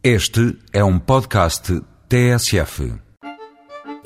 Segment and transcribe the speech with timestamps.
[0.00, 2.94] Este é um podcast TSF.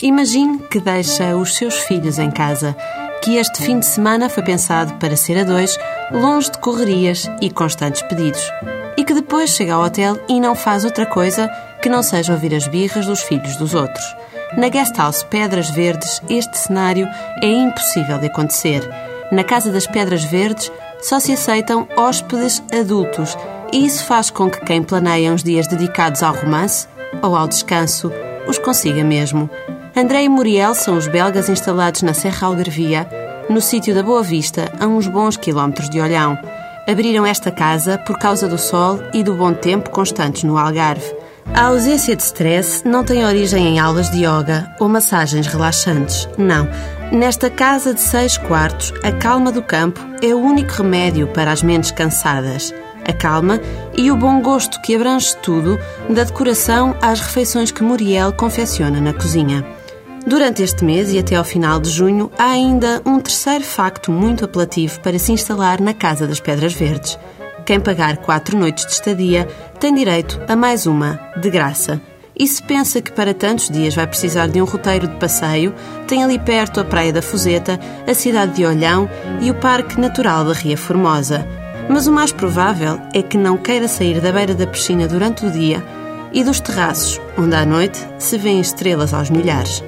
[0.00, 2.74] Imagine que deixa os seus filhos em casa,
[3.22, 5.78] que este fim de semana foi pensado para ser a dois,
[6.10, 8.40] longe de correrias e constantes pedidos,
[8.96, 11.46] e que depois chega ao hotel e não faz outra coisa
[11.82, 14.16] que não seja ouvir as birras dos filhos dos outros.
[14.56, 17.06] Na Guest House Pedras Verdes, este cenário
[17.42, 18.82] é impossível de acontecer.
[19.30, 20.72] Na Casa das Pedras Verdes,
[21.02, 23.36] só se aceitam hóspedes adultos
[23.72, 26.86] e isso faz com que quem planeia uns dias dedicados ao romance
[27.22, 28.12] ou ao descanso
[28.46, 29.48] os consiga mesmo.
[29.96, 33.08] André e Muriel são os belgas instalados na Serra Algarvia,
[33.48, 36.38] no sítio da Boa Vista, a uns bons quilómetros de Olhão.
[36.88, 41.14] Abriram esta casa por causa do sol e do bom tempo constantes no Algarve.
[41.54, 46.28] A ausência de stress não tem origem em aulas de yoga ou massagens relaxantes.
[46.38, 46.68] Não.
[47.10, 51.62] Nesta casa de seis quartos, a calma do campo é o único remédio para as
[51.62, 52.72] mentes cansadas.
[53.06, 53.60] A calma
[53.96, 59.12] e o bom gosto que abrange tudo, da decoração às refeições que Muriel confecciona na
[59.12, 59.64] cozinha.
[60.26, 64.44] Durante este mês e até ao final de junho, há ainda um terceiro facto muito
[64.44, 67.18] apelativo para se instalar na Casa das Pedras Verdes.
[67.66, 69.48] Quem pagar quatro noites de estadia
[69.80, 72.00] tem direito a mais uma, de graça.
[72.38, 75.74] E se pensa que para tantos dias vai precisar de um roteiro de passeio,
[76.06, 79.08] tem ali perto a Praia da Fuseta, a cidade de Olhão
[79.40, 81.61] e o Parque Natural da Ria Formosa.
[81.88, 85.50] Mas o mais provável é que não queira sair da beira da piscina durante o
[85.50, 85.84] dia
[86.32, 89.82] e dos terraços, onde à noite se vêem estrelas aos milhares.